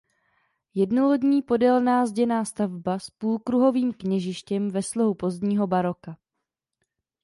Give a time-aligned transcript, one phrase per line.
[0.75, 6.17] Jednolodní podélná zděná stavba s půlkruhovým kněžištěm ve slohu pozdního baroka.